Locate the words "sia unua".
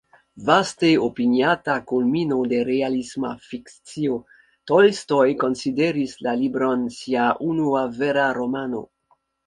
7.01-7.89